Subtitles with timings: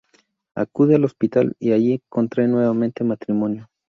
[0.55, 3.69] Acude al hospital y allí contraen nuevamente matrimonio.